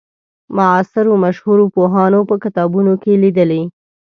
معاصرو 0.55 1.15
مشهورو 1.25 1.65
پوهانو 1.75 2.19
په 2.29 2.35
کتابونو 2.43 2.93
کې 3.03 3.13
لیدلې. 3.23 3.61